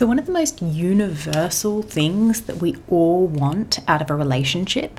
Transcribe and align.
So, 0.00 0.06
one 0.06 0.18
of 0.18 0.24
the 0.24 0.32
most 0.32 0.62
universal 0.62 1.82
things 1.82 2.40
that 2.46 2.56
we 2.56 2.74
all 2.88 3.26
want 3.26 3.80
out 3.86 4.00
of 4.00 4.08
a 4.08 4.14
relationship 4.14 4.98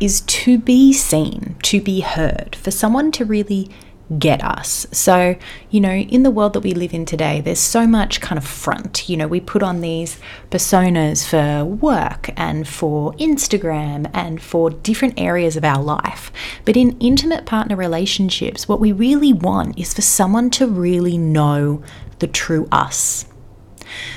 is 0.00 0.22
to 0.22 0.58
be 0.58 0.92
seen, 0.92 1.54
to 1.62 1.80
be 1.80 2.00
heard, 2.00 2.56
for 2.56 2.72
someone 2.72 3.12
to 3.12 3.24
really 3.24 3.70
get 4.18 4.42
us. 4.42 4.88
So, 4.90 5.36
you 5.70 5.80
know, 5.80 5.92
in 5.92 6.24
the 6.24 6.32
world 6.32 6.54
that 6.54 6.64
we 6.64 6.74
live 6.74 6.92
in 6.92 7.06
today, 7.06 7.40
there's 7.40 7.60
so 7.60 7.86
much 7.86 8.20
kind 8.20 8.38
of 8.38 8.44
front. 8.44 9.08
You 9.08 9.18
know, 9.18 9.28
we 9.28 9.38
put 9.38 9.62
on 9.62 9.82
these 9.82 10.18
personas 10.50 11.24
for 11.24 11.64
work 11.64 12.30
and 12.36 12.66
for 12.66 13.12
Instagram 13.18 14.10
and 14.12 14.42
for 14.42 14.68
different 14.70 15.14
areas 15.16 15.56
of 15.56 15.64
our 15.64 15.80
life. 15.80 16.32
But 16.64 16.76
in 16.76 16.98
intimate 16.98 17.46
partner 17.46 17.76
relationships, 17.76 18.66
what 18.66 18.80
we 18.80 18.90
really 18.90 19.32
want 19.32 19.78
is 19.78 19.94
for 19.94 20.02
someone 20.02 20.50
to 20.50 20.66
really 20.66 21.18
know 21.18 21.84
the 22.18 22.26
true 22.26 22.66
us. 22.72 23.26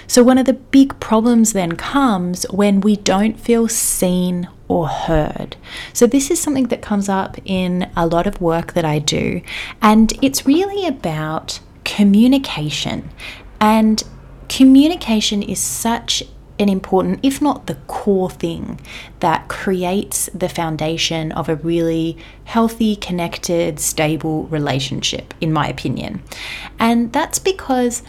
So, 0.07 0.23
one 0.23 0.37
of 0.37 0.45
the 0.45 0.53
big 0.53 0.99
problems 0.99 1.53
then 1.53 1.73
comes 1.73 2.43
when 2.49 2.81
we 2.81 2.95
don't 2.97 3.39
feel 3.39 3.67
seen 3.67 4.47
or 4.67 4.87
heard. 4.87 5.55
So, 5.93 6.07
this 6.07 6.29
is 6.29 6.39
something 6.39 6.67
that 6.67 6.81
comes 6.81 7.09
up 7.09 7.37
in 7.45 7.89
a 7.95 8.07
lot 8.07 8.27
of 8.27 8.41
work 8.41 8.73
that 8.73 8.85
I 8.85 8.99
do, 8.99 9.41
and 9.81 10.13
it's 10.21 10.45
really 10.45 10.87
about 10.87 11.59
communication. 11.83 13.09
And 13.59 14.03
communication 14.49 15.41
is 15.41 15.59
such 15.59 16.23
an 16.59 16.69
important, 16.69 17.19
if 17.23 17.41
not 17.41 17.67
the 17.67 17.75
core 17.87 18.29
thing, 18.29 18.79
that 19.19 19.47
creates 19.47 20.29
the 20.33 20.49
foundation 20.49 21.31
of 21.31 21.49
a 21.49 21.55
really 21.55 22.17
healthy, 22.45 22.95
connected, 22.95 23.79
stable 23.79 24.45
relationship, 24.45 25.33
in 25.41 25.51
my 25.51 25.67
opinion. 25.67 26.21
And 26.79 27.11
that's 27.11 27.39
because 27.39 28.03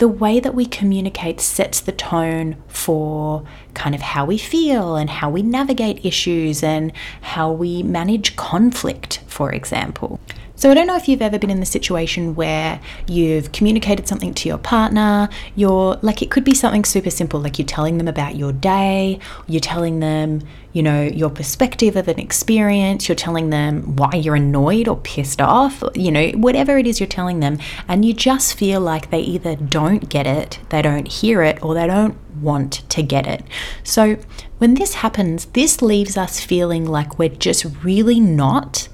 the 0.00 0.08
way 0.08 0.40
that 0.40 0.54
we 0.54 0.64
communicate 0.64 1.42
sets 1.42 1.78
the 1.78 1.92
tone 1.92 2.56
for 2.68 3.44
kind 3.74 3.94
of 3.94 4.00
how 4.00 4.24
we 4.24 4.38
feel 4.38 4.96
and 4.96 5.10
how 5.10 5.28
we 5.28 5.42
navigate 5.42 6.02
issues 6.02 6.62
and 6.62 6.90
how 7.20 7.52
we 7.52 7.82
manage 7.82 8.34
conflict, 8.34 9.20
for 9.26 9.52
example. 9.52 10.18
So, 10.60 10.70
I 10.70 10.74
don't 10.74 10.86
know 10.86 10.96
if 10.96 11.08
you've 11.08 11.22
ever 11.22 11.38
been 11.38 11.48
in 11.48 11.58
the 11.58 11.64
situation 11.64 12.34
where 12.34 12.82
you've 13.08 13.50
communicated 13.50 14.06
something 14.06 14.34
to 14.34 14.46
your 14.46 14.58
partner. 14.58 15.30
You're 15.56 15.98
like, 16.02 16.20
it 16.20 16.30
could 16.30 16.44
be 16.44 16.52
something 16.52 16.84
super 16.84 17.08
simple, 17.08 17.40
like 17.40 17.58
you're 17.58 17.64
telling 17.64 17.96
them 17.96 18.06
about 18.06 18.36
your 18.36 18.52
day, 18.52 19.20
you're 19.46 19.62
telling 19.62 20.00
them, 20.00 20.42
you 20.74 20.82
know, 20.82 21.04
your 21.04 21.30
perspective 21.30 21.96
of 21.96 22.08
an 22.08 22.18
experience, 22.18 23.08
you're 23.08 23.16
telling 23.16 23.48
them 23.48 23.96
why 23.96 24.10
you're 24.12 24.34
annoyed 24.34 24.86
or 24.86 24.98
pissed 24.98 25.40
off, 25.40 25.82
you 25.94 26.12
know, 26.12 26.28
whatever 26.32 26.76
it 26.76 26.86
is 26.86 27.00
you're 27.00 27.06
telling 27.06 27.40
them. 27.40 27.56
And 27.88 28.04
you 28.04 28.12
just 28.12 28.52
feel 28.52 28.82
like 28.82 29.10
they 29.10 29.20
either 29.20 29.56
don't 29.56 30.10
get 30.10 30.26
it, 30.26 30.58
they 30.68 30.82
don't 30.82 31.08
hear 31.08 31.40
it, 31.42 31.62
or 31.62 31.72
they 31.72 31.86
don't 31.86 32.18
want 32.38 32.86
to 32.90 33.02
get 33.02 33.26
it. 33.26 33.42
So, 33.82 34.18
when 34.58 34.74
this 34.74 34.96
happens, 34.96 35.46
this 35.46 35.80
leaves 35.80 36.18
us 36.18 36.38
feeling 36.38 36.84
like 36.84 37.18
we're 37.18 37.30
just 37.30 37.64
really 37.82 38.20
not 38.20 38.90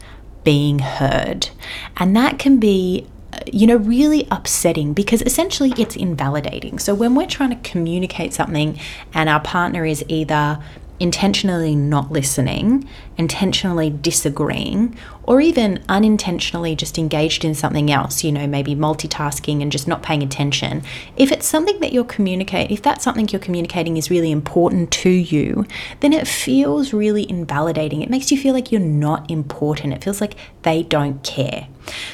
being 0.46 0.78
heard. 0.78 1.50
And 1.96 2.16
that 2.16 2.38
can 2.38 2.58
be 2.58 3.08
uh, 3.32 3.40
you 3.52 3.66
know, 3.66 3.76
really 3.76 4.28
upsetting 4.30 4.92
because 4.92 5.20
essentially 5.22 5.74
it's 5.76 5.96
invalidating. 5.96 6.78
So 6.78 6.94
when 6.94 7.16
we're 7.16 7.26
trying 7.26 7.50
to 7.50 7.68
communicate 7.68 8.32
something 8.32 8.78
and 9.12 9.28
our 9.28 9.40
partner 9.40 9.84
is 9.84 10.04
either 10.06 10.62
intentionally 10.98 11.74
not 11.74 12.10
listening, 12.10 12.88
intentionally 13.16 13.90
disagreeing, 13.90 14.96
or 15.24 15.40
even 15.40 15.82
unintentionally 15.88 16.76
just 16.76 16.98
engaged 16.98 17.44
in 17.44 17.54
something 17.54 17.90
else, 17.90 18.24
you 18.24 18.32
know, 18.32 18.46
maybe 18.46 18.74
multitasking 18.74 19.60
and 19.60 19.72
just 19.72 19.88
not 19.88 20.02
paying 20.02 20.22
attention. 20.22 20.82
If 21.16 21.32
it's 21.32 21.46
something 21.46 21.80
that 21.80 21.92
you're 21.92 22.04
communicating, 22.04 22.74
if 22.74 22.82
that's 22.82 23.04
something 23.04 23.28
you're 23.28 23.40
communicating 23.40 23.96
is 23.96 24.10
really 24.10 24.30
important 24.30 24.90
to 24.92 25.10
you, 25.10 25.66
then 26.00 26.12
it 26.12 26.26
feels 26.26 26.92
really 26.92 27.28
invalidating. 27.28 28.02
It 28.02 28.10
makes 28.10 28.30
you 28.30 28.38
feel 28.38 28.54
like 28.54 28.70
you're 28.72 28.80
not 28.80 29.30
important. 29.30 29.92
It 29.92 30.04
feels 30.04 30.20
like 30.20 30.34
they 30.62 30.82
don't 30.82 31.22
care. 31.22 31.68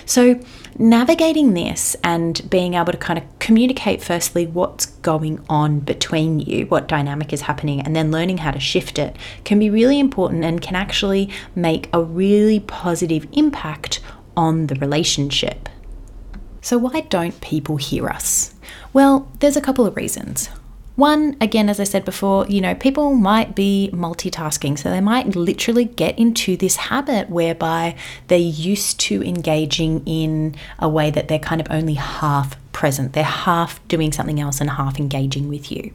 So, 0.06 0.40
navigating 0.78 1.54
this 1.54 1.96
and 2.02 2.48
being 2.48 2.74
able 2.74 2.92
to 2.92 2.98
kind 2.98 3.18
of 3.18 3.38
communicate 3.38 4.02
firstly 4.02 4.46
what's 4.46 4.86
going 4.86 5.44
on 5.48 5.80
between 5.80 6.40
you, 6.40 6.66
what 6.66 6.88
dynamic 6.88 7.32
is 7.32 7.42
happening, 7.42 7.80
and 7.80 7.94
then 7.94 8.10
learning 8.10 8.38
how 8.38 8.50
to 8.50 8.60
shift 8.60 8.98
it 8.98 9.16
can 9.44 9.58
be 9.58 9.70
really 9.70 9.98
important 9.98 10.44
and 10.44 10.60
can 10.60 10.74
actually 10.74 11.28
make 11.54 11.88
a 11.92 12.02
really 12.02 12.60
positive 12.60 13.26
impact 13.32 14.00
on 14.36 14.66
the 14.68 14.74
relationship. 14.76 15.68
So, 16.60 16.78
why 16.78 17.00
don't 17.00 17.40
people 17.40 17.76
hear 17.76 18.08
us? 18.08 18.54
Well, 18.92 19.30
there's 19.40 19.56
a 19.56 19.60
couple 19.60 19.86
of 19.86 19.96
reasons. 19.96 20.48
One, 20.94 21.36
again, 21.40 21.70
as 21.70 21.80
I 21.80 21.84
said 21.84 22.04
before, 22.04 22.46
you 22.48 22.60
know, 22.60 22.74
people 22.74 23.14
might 23.14 23.54
be 23.54 23.90
multitasking. 23.92 24.78
So 24.78 24.90
they 24.90 25.00
might 25.00 25.34
literally 25.34 25.86
get 25.86 26.18
into 26.18 26.56
this 26.56 26.76
habit 26.76 27.30
whereby 27.30 27.96
they're 28.28 28.38
used 28.38 29.00
to 29.00 29.22
engaging 29.22 30.02
in 30.04 30.54
a 30.78 30.88
way 30.88 31.10
that 31.10 31.28
they're 31.28 31.38
kind 31.38 31.60
of 31.60 31.66
only 31.70 31.94
half 31.94 32.56
present. 32.72 33.14
They're 33.14 33.24
half 33.24 33.86
doing 33.88 34.12
something 34.12 34.38
else 34.38 34.60
and 34.60 34.68
half 34.68 34.98
engaging 34.98 35.48
with 35.48 35.72
you. 35.72 35.92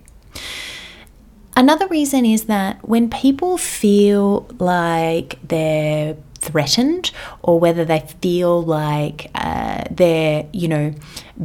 Another 1.55 1.87
reason 1.87 2.23
is 2.23 2.45
that 2.45 2.87
when 2.87 3.09
people 3.09 3.57
feel 3.57 4.47
like 4.59 5.39
they're 5.43 6.15
threatened 6.37 7.11
or 7.41 7.59
whether 7.59 7.83
they 7.85 7.99
feel 8.21 8.61
like 8.61 9.29
uh, 9.35 9.83
they're, 9.91 10.47
you 10.53 10.67
know, 10.67 10.93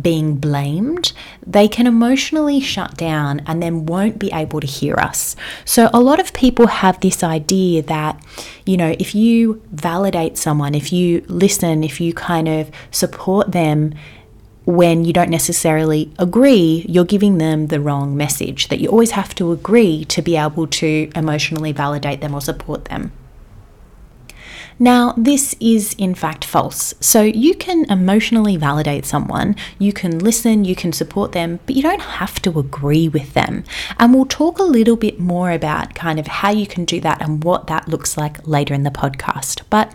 being 0.00 0.36
blamed, 0.36 1.12
they 1.46 1.68
can 1.68 1.86
emotionally 1.86 2.60
shut 2.60 2.96
down 2.96 3.40
and 3.46 3.62
then 3.62 3.86
won't 3.86 4.18
be 4.18 4.32
able 4.32 4.60
to 4.60 4.66
hear 4.66 4.94
us. 4.96 5.36
So, 5.64 5.90
a 5.92 6.00
lot 6.00 6.20
of 6.20 6.32
people 6.32 6.66
have 6.68 7.00
this 7.00 7.22
idea 7.22 7.82
that, 7.82 8.22
you 8.64 8.76
know, 8.76 8.94
if 8.98 9.14
you 9.14 9.62
validate 9.70 10.38
someone, 10.38 10.74
if 10.74 10.92
you 10.92 11.24
listen, 11.28 11.84
if 11.84 12.00
you 12.00 12.14
kind 12.14 12.48
of 12.48 12.70
support 12.90 13.52
them, 13.52 13.94
when 14.64 15.04
you 15.04 15.12
don't 15.12 15.30
necessarily 15.30 16.12
agree, 16.18 16.86
you're 16.88 17.04
giving 17.04 17.38
them 17.38 17.66
the 17.66 17.80
wrong 17.80 18.16
message 18.16 18.68
that 18.68 18.78
you 18.80 18.88
always 18.88 19.12
have 19.12 19.34
to 19.34 19.50
agree 19.52 20.04
to 20.04 20.22
be 20.22 20.36
able 20.36 20.66
to 20.68 21.10
emotionally 21.16 21.72
validate 21.72 22.20
them 22.20 22.34
or 22.34 22.40
support 22.40 22.84
them. 22.86 23.12
Now, 24.82 25.14
this 25.16 25.54
is 25.60 25.94
in 25.96 26.12
fact 26.12 26.44
false. 26.44 26.92
So 26.98 27.22
you 27.22 27.54
can 27.54 27.88
emotionally 27.88 28.56
validate 28.56 29.06
someone, 29.06 29.54
you 29.78 29.92
can 29.92 30.18
listen, 30.18 30.64
you 30.64 30.74
can 30.74 30.92
support 30.92 31.30
them, 31.30 31.60
but 31.66 31.76
you 31.76 31.82
don't 31.82 32.02
have 32.02 32.42
to 32.42 32.58
agree 32.58 33.08
with 33.08 33.32
them. 33.32 33.62
And 34.00 34.12
we'll 34.12 34.26
talk 34.26 34.58
a 34.58 34.64
little 34.64 34.96
bit 34.96 35.20
more 35.20 35.52
about 35.52 35.94
kind 35.94 36.18
of 36.18 36.26
how 36.26 36.50
you 36.50 36.66
can 36.66 36.84
do 36.84 37.00
that 37.00 37.22
and 37.22 37.44
what 37.44 37.68
that 37.68 37.86
looks 37.86 38.16
like 38.16 38.44
later 38.44 38.74
in 38.74 38.82
the 38.82 38.90
podcast. 38.90 39.62
But 39.70 39.94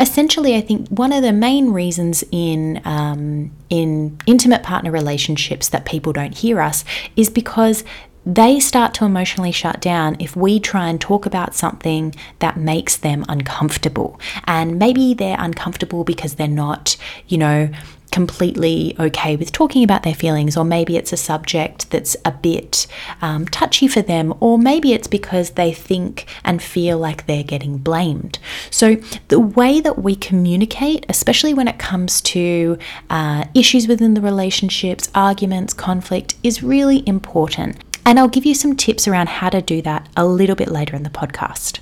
essentially, 0.00 0.56
I 0.56 0.62
think 0.62 0.88
one 0.88 1.12
of 1.12 1.22
the 1.22 1.30
main 1.34 1.74
reasons 1.74 2.24
in 2.32 2.80
um, 2.86 3.50
in 3.68 4.18
intimate 4.26 4.62
partner 4.62 4.90
relationships 4.90 5.68
that 5.68 5.84
people 5.84 6.14
don't 6.14 6.38
hear 6.38 6.62
us 6.62 6.82
is 7.14 7.28
because 7.28 7.84
they 8.26 8.58
start 8.58 8.94
to 8.94 9.04
emotionally 9.04 9.52
shut 9.52 9.80
down 9.80 10.16
if 10.18 10.34
we 10.34 10.58
try 10.58 10.88
and 10.88 11.00
talk 11.00 11.26
about 11.26 11.54
something 11.54 12.14
that 12.38 12.56
makes 12.56 12.96
them 12.96 13.24
uncomfortable. 13.28 14.18
And 14.44 14.78
maybe 14.78 15.14
they're 15.14 15.36
uncomfortable 15.38 16.04
because 16.04 16.34
they're 16.34 16.48
not, 16.48 16.96
you 17.28 17.38
know, 17.38 17.70
completely 18.14 18.94
okay 19.00 19.34
with 19.34 19.50
talking 19.50 19.82
about 19.82 20.04
their 20.04 20.14
feelings, 20.14 20.56
or 20.56 20.64
maybe 20.64 20.96
it's 20.96 21.12
a 21.12 21.16
subject 21.16 21.90
that's 21.90 22.16
a 22.24 22.30
bit 22.30 22.86
um, 23.20 23.44
touchy 23.48 23.88
for 23.88 24.02
them, 24.02 24.32
or 24.38 24.56
maybe 24.56 24.92
it's 24.92 25.08
because 25.08 25.50
they 25.50 25.72
think 25.72 26.24
and 26.44 26.62
feel 26.62 26.96
like 26.96 27.26
they're 27.26 27.42
getting 27.42 27.76
blamed. 27.76 28.38
So, 28.70 28.94
the 29.28 29.40
way 29.40 29.80
that 29.80 29.98
we 29.98 30.14
communicate, 30.14 31.04
especially 31.08 31.54
when 31.54 31.66
it 31.66 31.80
comes 31.80 32.20
to 32.20 32.78
uh, 33.10 33.46
issues 33.52 33.88
within 33.88 34.14
the 34.14 34.20
relationships, 34.20 35.10
arguments, 35.12 35.74
conflict, 35.74 36.36
is 36.44 36.62
really 36.62 37.02
important. 37.08 37.82
And 38.06 38.18
I'll 38.18 38.28
give 38.28 38.44
you 38.44 38.54
some 38.54 38.76
tips 38.76 39.08
around 39.08 39.28
how 39.28 39.48
to 39.50 39.62
do 39.62 39.80
that 39.82 40.08
a 40.16 40.26
little 40.26 40.56
bit 40.56 40.68
later 40.68 40.94
in 40.94 41.02
the 41.02 41.10
podcast. 41.10 41.80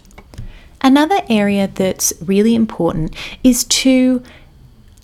Another 0.80 1.20
area 1.28 1.68
that's 1.68 2.12
really 2.24 2.54
important 2.54 3.14
is 3.44 3.64
to 3.64 4.22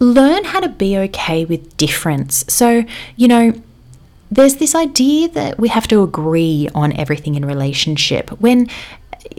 learn 0.00 0.44
how 0.44 0.60
to 0.60 0.68
be 0.68 0.96
okay 0.96 1.44
with 1.44 1.76
difference. 1.76 2.44
So, 2.48 2.84
you 3.16 3.28
know, 3.28 3.52
there's 4.30 4.56
this 4.56 4.74
idea 4.74 5.28
that 5.30 5.58
we 5.58 5.68
have 5.68 5.88
to 5.88 6.02
agree 6.02 6.68
on 6.74 6.92
everything 6.92 7.34
in 7.34 7.44
relationship 7.44 8.30
when 8.40 8.68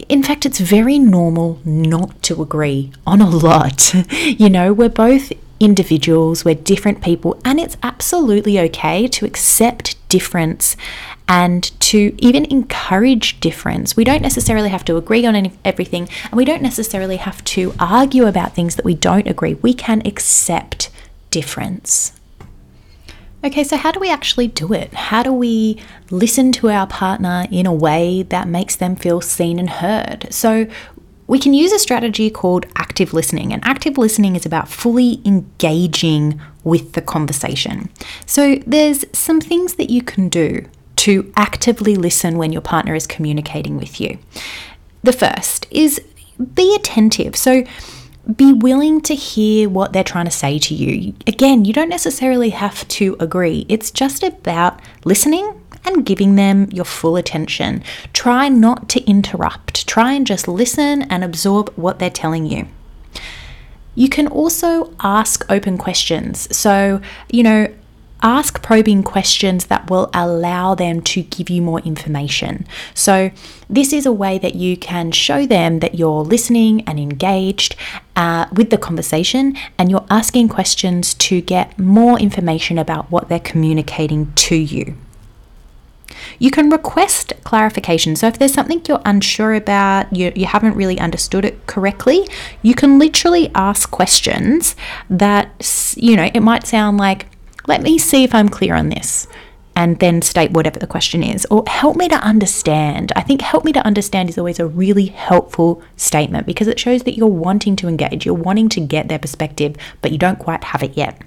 in 0.08 0.22
fact 0.22 0.44
it's 0.44 0.58
very 0.58 0.98
normal 0.98 1.60
not 1.64 2.22
to 2.24 2.42
agree 2.42 2.92
on 3.06 3.20
a 3.20 3.28
lot. 3.28 3.94
you 4.12 4.50
know, 4.50 4.72
we're 4.72 4.88
both 4.88 5.32
individuals, 5.60 6.44
we're 6.44 6.54
different 6.54 7.02
people, 7.02 7.38
and 7.44 7.60
it's 7.60 7.76
absolutely 7.82 8.58
okay 8.58 9.06
to 9.06 9.26
accept 9.26 9.96
difference 10.08 10.76
and 11.28 11.78
to 11.80 12.14
even 12.18 12.44
encourage 12.46 13.38
difference. 13.38 13.96
We 13.96 14.02
don't 14.02 14.22
necessarily 14.22 14.70
have 14.70 14.84
to 14.86 14.96
agree 14.96 15.24
on 15.26 15.36
any, 15.36 15.52
everything, 15.64 16.08
and 16.24 16.32
we 16.32 16.44
don't 16.44 16.62
necessarily 16.62 17.18
have 17.18 17.44
to 17.44 17.74
argue 17.78 18.26
about 18.26 18.54
things 18.54 18.74
that 18.76 18.84
we 18.84 18.94
don't 18.94 19.28
agree. 19.28 19.54
We 19.54 19.74
can 19.74 20.04
accept 20.04 20.90
difference. 21.30 22.18
Okay, 23.42 23.64
so 23.64 23.76
how 23.76 23.90
do 23.90 24.00
we 24.00 24.10
actually 24.10 24.48
do 24.48 24.72
it? 24.72 24.92
How 24.92 25.22
do 25.22 25.32
we 25.32 25.80
listen 26.10 26.52
to 26.52 26.68
our 26.68 26.86
partner 26.86 27.46
in 27.50 27.64
a 27.64 27.72
way 27.72 28.22
that 28.24 28.48
makes 28.48 28.76
them 28.76 28.96
feel 28.96 29.22
seen 29.22 29.58
and 29.58 29.70
heard? 29.70 30.26
So, 30.30 30.66
we 31.30 31.38
can 31.38 31.54
use 31.54 31.70
a 31.70 31.78
strategy 31.78 32.28
called 32.28 32.66
active 32.74 33.14
listening, 33.14 33.52
and 33.52 33.64
active 33.64 33.96
listening 33.96 34.34
is 34.34 34.44
about 34.44 34.68
fully 34.68 35.22
engaging 35.24 36.40
with 36.64 36.94
the 36.94 37.00
conversation. 37.00 37.88
So, 38.26 38.56
there's 38.66 39.04
some 39.12 39.40
things 39.40 39.74
that 39.74 39.90
you 39.90 40.02
can 40.02 40.28
do 40.28 40.66
to 40.96 41.32
actively 41.36 41.94
listen 41.94 42.36
when 42.36 42.50
your 42.50 42.60
partner 42.60 42.96
is 42.96 43.06
communicating 43.06 43.76
with 43.76 44.00
you. 44.00 44.18
The 45.04 45.12
first 45.12 45.68
is 45.70 46.00
be 46.54 46.74
attentive. 46.74 47.36
So, 47.36 47.62
be 48.34 48.52
willing 48.52 49.00
to 49.02 49.14
hear 49.14 49.68
what 49.68 49.92
they're 49.92 50.02
trying 50.02 50.24
to 50.24 50.32
say 50.32 50.58
to 50.58 50.74
you. 50.74 51.14
Again, 51.28 51.64
you 51.64 51.72
don't 51.72 51.88
necessarily 51.88 52.50
have 52.50 52.88
to 52.88 53.16
agree, 53.20 53.66
it's 53.68 53.92
just 53.92 54.24
about 54.24 54.80
listening 55.04 55.59
and 55.84 56.06
giving 56.06 56.36
them 56.36 56.68
your 56.70 56.84
full 56.84 57.16
attention. 57.16 57.82
Try 58.12 58.48
not 58.48 58.88
to 58.90 59.02
interrupt, 59.04 59.86
try 59.86 60.12
and 60.12 60.26
just 60.26 60.48
listen 60.48 61.02
and 61.02 61.24
absorb 61.24 61.72
what 61.76 61.98
they're 61.98 62.10
telling 62.10 62.46
you. 62.46 62.68
You 63.94 64.08
can 64.08 64.28
also 64.28 64.94
ask 65.00 65.44
open 65.50 65.76
questions. 65.76 66.54
So, 66.56 67.00
you 67.28 67.42
know, 67.42 67.68
ask 68.22 68.62
probing 68.62 69.02
questions 69.02 69.66
that 69.66 69.90
will 69.90 70.10
allow 70.12 70.74
them 70.74 71.00
to 71.00 71.22
give 71.22 71.50
you 71.50 71.62
more 71.62 71.80
information. 71.80 72.66
So, 72.94 73.30
this 73.68 73.92
is 73.92 74.06
a 74.06 74.12
way 74.12 74.38
that 74.38 74.54
you 74.54 74.76
can 74.76 75.10
show 75.10 75.46
them 75.46 75.80
that 75.80 75.96
you're 75.96 76.22
listening 76.22 76.82
and 76.82 76.98
engaged 76.98 77.76
uh, 78.16 78.46
with 78.52 78.70
the 78.70 78.78
conversation 78.78 79.56
and 79.78 79.90
you're 79.90 80.06
asking 80.10 80.48
questions 80.48 81.14
to 81.14 81.40
get 81.40 81.78
more 81.78 82.18
information 82.18 82.78
about 82.78 83.10
what 83.10 83.28
they're 83.28 83.40
communicating 83.40 84.32
to 84.34 84.56
you. 84.56 84.96
You 86.38 86.50
can 86.50 86.70
request 86.70 87.32
clarification. 87.44 88.16
So, 88.16 88.26
if 88.26 88.38
there's 88.38 88.52
something 88.52 88.82
you're 88.88 89.02
unsure 89.04 89.54
about, 89.54 90.14
you, 90.14 90.32
you 90.34 90.46
haven't 90.46 90.74
really 90.74 90.98
understood 90.98 91.44
it 91.44 91.66
correctly, 91.66 92.26
you 92.62 92.74
can 92.74 92.98
literally 92.98 93.50
ask 93.54 93.90
questions 93.90 94.76
that, 95.08 95.94
you 95.96 96.16
know, 96.16 96.30
it 96.32 96.40
might 96.40 96.66
sound 96.66 96.98
like, 96.98 97.26
let 97.66 97.82
me 97.82 97.98
see 97.98 98.24
if 98.24 98.34
I'm 98.34 98.48
clear 98.48 98.74
on 98.74 98.88
this. 98.88 99.26
And 99.76 99.98
then 99.98 100.20
state 100.20 100.50
whatever 100.50 100.78
the 100.78 100.86
question 100.86 101.22
is, 101.22 101.46
or 101.50 101.64
help 101.66 101.96
me 101.96 102.08
to 102.08 102.16
understand. 102.16 103.12
I 103.16 103.22
think 103.22 103.40
help 103.40 103.64
me 103.64 103.72
to 103.72 103.86
understand 103.86 104.28
is 104.28 104.36
always 104.36 104.58
a 104.58 104.66
really 104.66 105.06
helpful 105.06 105.82
statement 105.96 106.46
because 106.46 106.68
it 106.68 106.78
shows 106.78 107.04
that 107.04 107.16
you're 107.16 107.28
wanting 107.28 107.76
to 107.76 107.88
engage, 107.88 108.26
you're 108.26 108.34
wanting 108.34 108.68
to 108.70 108.80
get 108.80 109.08
their 109.08 109.18
perspective, 109.18 109.76
but 110.02 110.12
you 110.12 110.18
don't 110.18 110.38
quite 110.38 110.64
have 110.64 110.82
it 110.82 110.96
yet. 110.96 111.22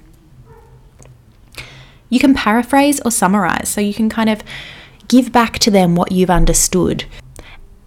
You 2.09 2.19
can 2.19 2.35
paraphrase 2.35 2.99
or 3.03 3.09
summarize, 3.09 3.69
so 3.69 3.81
you 3.81 3.93
can 3.93 4.07
kind 4.07 4.29
of 4.29 4.43
give 5.13 5.31
back 5.31 5.60
to 5.60 5.69
them 5.69 5.94
what 5.94 6.12
you've 6.12 6.31
understood. 6.42 7.06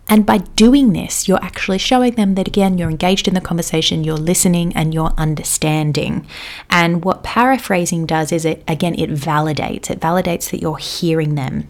And 0.09 0.25
by 0.25 0.39
doing 0.39 0.93
this, 0.93 1.27
you're 1.27 1.43
actually 1.43 1.79
showing 1.79 2.15
them 2.15 2.37
that 2.37 2.47
again, 2.47 2.79
you're 2.79 2.89
engaged 2.89 3.27
in 3.27 3.35
the 3.35 3.41
conversation, 3.41 4.05
you're 4.05 4.17
listening, 4.17 4.73
and 4.77 4.95
you're 4.95 5.13
understanding. 5.19 6.25
And 6.71 7.05
what 7.05 7.25
paraphrasing 7.25 8.07
does 8.07 8.31
is 8.31 8.45
it, 8.45 8.63
again, 8.69 8.95
it 8.95 9.11
validates. 9.11 9.91
It 9.91 9.99
validates 9.99 10.51
that 10.51 10.63
you're 10.63 10.77
hearing 10.77 11.35
them. 11.35 11.69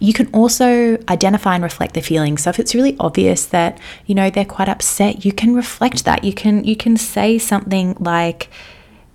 You 0.00 0.12
can 0.12 0.28
also 0.32 0.98
identify 1.08 1.54
and 1.54 1.62
reflect 1.62 1.94
the 1.94 2.02
feelings. 2.02 2.42
So 2.42 2.50
if 2.50 2.58
it's 2.58 2.74
really 2.74 2.96
obvious 2.98 3.46
that, 3.46 3.78
you 4.06 4.16
know, 4.16 4.30
they're 4.30 4.44
quite 4.44 4.68
upset, 4.68 5.24
you 5.24 5.32
can 5.32 5.54
reflect 5.54 6.04
that. 6.06 6.24
You 6.24 6.32
can 6.32 6.64
you 6.64 6.74
can 6.74 6.96
say 6.96 7.38
something 7.38 7.96
like, 8.00 8.48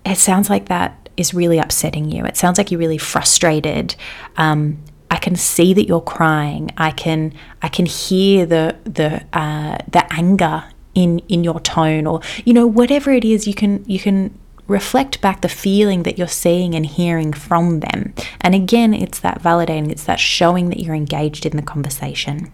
it 0.05 0.17
sounds 0.17 0.49
like 0.49 0.67
that 0.67 1.09
is 1.17 1.33
really 1.33 1.59
upsetting 1.59 2.09
you. 2.09 2.23
It 2.23 2.37
sounds 2.37 2.57
like 2.57 2.71
you're 2.71 2.79
really 2.79 2.97
frustrated. 2.97 3.95
Um, 4.37 4.77
I 5.13 5.17
can 5.17 5.35
see 5.35 5.75
that 5.75 5.87
you're 5.87 6.01
crying. 6.01 6.71
I 6.75 6.89
can 6.89 7.33
I 7.61 7.67
can 7.67 7.85
hear 7.85 8.47
the 8.47 8.75
the 8.83 9.23
uh, 9.31 9.77
the 9.87 10.11
anger 10.11 10.63
in 10.95 11.19
in 11.29 11.43
your 11.43 11.59
tone, 11.59 12.07
or 12.07 12.21
you 12.45 12.51
know 12.51 12.65
whatever 12.65 13.11
it 13.11 13.23
is. 13.23 13.45
You 13.45 13.53
can 13.53 13.85
you 13.85 13.99
can 13.99 14.35
reflect 14.67 15.21
back 15.21 15.41
the 15.41 15.49
feeling 15.49 16.01
that 16.01 16.17
you're 16.17 16.27
seeing 16.27 16.73
and 16.73 16.83
hearing 16.83 17.31
from 17.31 17.81
them. 17.81 18.15
And 18.41 18.55
again, 18.55 18.91
it's 18.95 19.19
that 19.19 19.43
validating. 19.43 19.91
It's 19.91 20.05
that 20.05 20.19
showing 20.19 20.69
that 20.69 20.79
you're 20.79 20.95
engaged 20.95 21.45
in 21.45 21.57
the 21.57 21.61
conversation. 21.61 22.51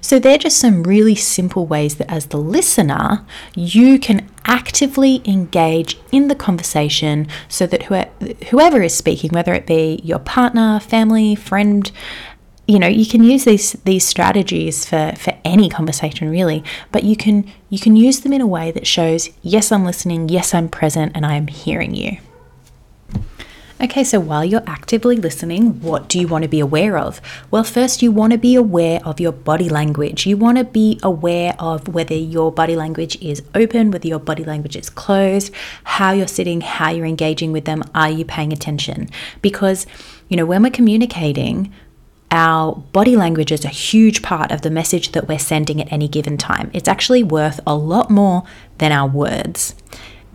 So, 0.00 0.18
they're 0.18 0.38
just 0.38 0.58
some 0.58 0.82
really 0.82 1.14
simple 1.14 1.66
ways 1.66 1.96
that 1.96 2.10
as 2.10 2.26
the 2.26 2.38
listener, 2.38 3.24
you 3.54 3.98
can 3.98 4.28
actively 4.44 5.22
engage 5.24 5.98
in 6.10 6.28
the 6.28 6.34
conversation 6.34 7.28
so 7.48 7.66
that 7.66 7.84
whoever 8.48 8.82
is 8.82 8.96
speaking, 8.96 9.30
whether 9.30 9.52
it 9.54 9.66
be 9.66 10.00
your 10.02 10.18
partner, 10.18 10.80
family, 10.80 11.34
friend, 11.34 11.90
you 12.66 12.78
know 12.78 12.86
you 12.86 13.06
can 13.06 13.24
use 13.24 13.44
these 13.44 13.72
these 13.84 14.06
strategies 14.06 14.84
for 14.84 15.14
for 15.16 15.34
any 15.44 15.70
conversation 15.70 16.28
really. 16.28 16.62
But 16.92 17.02
you 17.02 17.16
can 17.16 17.50
you 17.70 17.78
can 17.78 17.96
use 17.96 18.20
them 18.20 18.32
in 18.34 18.42
a 18.42 18.46
way 18.46 18.70
that 18.72 18.86
shows 18.86 19.30
yes 19.42 19.72
i'm 19.72 19.86
listening. 19.86 20.28
Yes 20.28 20.52
i'm 20.52 20.68
present 20.68 21.12
and 21.14 21.24
i 21.24 21.34
am 21.34 21.46
hearing 21.46 21.94
you 21.94 22.18
Okay, 23.80 24.02
so 24.02 24.18
while 24.18 24.44
you're 24.44 24.64
actively 24.66 25.14
listening, 25.14 25.80
what 25.80 26.08
do 26.08 26.18
you 26.18 26.26
want 26.26 26.42
to 26.42 26.48
be 26.48 26.58
aware 26.58 26.98
of? 26.98 27.20
Well, 27.52 27.62
first, 27.62 28.02
you 28.02 28.10
want 28.10 28.32
to 28.32 28.38
be 28.38 28.56
aware 28.56 29.00
of 29.04 29.20
your 29.20 29.30
body 29.30 29.68
language. 29.68 30.26
You 30.26 30.36
want 30.36 30.58
to 30.58 30.64
be 30.64 30.98
aware 31.00 31.54
of 31.60 31.86
whether 31.86 32.14
your 32.16 32.50
body 32.50 32.74
language 32.74 33.16
is 33.22 33.40
open, 33.54 33.92
whether 33.92 34.08
your 34.08 34.18
body 34.18 34.42
language 34.42 34.74
is 34.74 34.90
closed, 34.90 35.54
how 35.84 36.10
you're 36.10 36.26
sitting, 36.26 36.60
how 36.60 36.90
you're 36.90 37.06
engaging 37.06 37.52
with 37.52 37.66
them. 37.66 37.84
Are 37.94 38.10
you 38.10 38.24
paying 38.24 38.52
attention? 38.52 39.10
Because, 39.42 39.86
you 40.28 40.36
know, 40.36 40.44
when 40.44 40.64
we're 40.64 40.70
communicating, 40.70 41.72
our 42.32 42.74
body 42.74 43.14
language 43.14 43.52
is 43.52 43.64
a 43.64 43.68
huge 43.68 44.22
part 44.22 44.50
of 44.50 44.62
the 44.62 44.70
message 44.70 45.12
that 45.12 45.28
we're 45.28 45.38
sending 45.38 45.80
at 45.80 45.92
any 45.92 46.08
given 46.08 46.36
time. 46.36 46.68
It's 46.74 46.88
actually 46.88 47.22
worth 47.22 47.60
a 47.64 47.76
lot 47.76 48.10
more 48.10 48.42
than 48.78 48.90
our 48.90 49.08
words. 49.08 49.76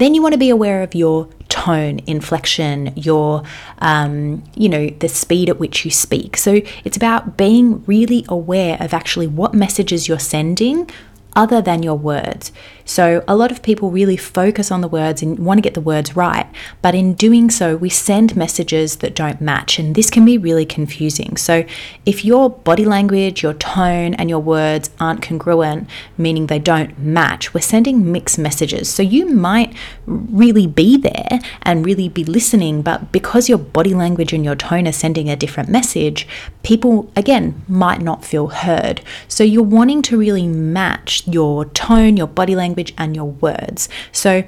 Then 0.04 0.14
you 0.14 0.22
want 0.22 0.34
to 0.34 0.38
be 0.38 0.50
aware 0.50 0.84
of 0.84 0.94
your 0.94 1.30
tone, 1.48 2.02
inflection, 2.08 2.92
your, 2.98 3.42
um, 3.80 4.44
you 4.54 4.68
know, 4.68 4.90
the 4.90 5.08
speed 5.08 5.48
at 5.48 5.62
which 5.62 5.86
you 5.86 5.92
speak. 5.92 6.36
So 6.36 6.60
it's 6.84 6.98
about 6.98 7.38
being 7.38 7.86
really 7.86 8.26
aware 8.28 8.76
of 8.82 8.94
actually 8.94 9.28
what 9.28 9.54
messages 9.54 10.10
you're 10.10 10.20
sending 10.20 10.90
other 11.36 11.62
than 11.62 11.84
your 11.84 11.96
words. 11.96 12.52
So, 12.86 13.24
a 13.28 13.36
lot 13.36 13.52
of 13.52 13.62
people 13.62 13.92
really 13.92 14.18
focus 14.18 14.70
on 14.70 14.82
the 14.82 14.90
words 14.90 15.22
and 15.22 15.40
want 15.40 15.58
to 15.58 15.62
get 15.62 15.74
the 15.74 15.82
words 15.82 16.16
right, 16.18 16.48
but 16.82 16.94
in 16.94 17.14
doing 17.14 17.50
so, 17.50 17.78
we 17.78 17.90
send 17.90 18.36
messages 18.36 18.98
that 18.98 19.16
don't 19.16 19.40
match, 19.40 19.80
and 19.80 19.96
this 19.96 20.10
can 20.10 20.26
be 20.26 20.38
really 20.38 20.66
confusing. 20.66 21.38
So, 21.38 21.64
if 22.06 22.26
your 22.26 22.50
body 22.50 22.84
language, 22.84 23.42
your 23.42 23.54
tone, 23.54 24.14
and 24.16 24.30
your 24.30 24.40
words 24.40 24.90
aren't 25.00 25.22
congruent, 25.22 25.90
meaning 26.18 26.48
they 26.48 26.60
don't 26.60 27.00
match, 27.00 27.54
we're 27.54 27.62
sending 27.62 28.12
mixed 28.12 28.38
messages. 28.38 28.90
So, 28.90 29.02
you 29.02 29.28
might 29.28 29.74
really 30.06 30.68
be 30.68 30.98
there 30.98 31.40
and 31.62 31.86
really 31.86 32.10
be 32.10 32.26
listening, 32.26 32.82
but 32.82 33.14
because 33.14 33.48
your 33.48 33.60
body 33.60 33.94
language 33.94 34.34
and 34.34 34.44
your 34.44 34.56
tone 34.56 34.90
are 34.90 34.92
sending 34.92 35.30
a 35.30 35.38
different 35.38 35.70
message, 35.70 36.28
people 36.64 37.10
again 37.16 37.64
might 37.70 38.02
not 38.02 38.26
feel 38.26 38.48
heard. 38.48 39.02
So, 39.30 39.46
you're 39.46 39.64
wanting 39.64 40.02
to 40.04 40.18
really 40.18 40.48
match 40.48 41.23
your 41.28 41.66
tone, 41.66 42.18
your 42.18 42.28
body 42.28 42.56
language, 42.56 42.94
and 42.98 43.16
your 43.16 43.26
words. 43.26 43.90
So 44.12 44.44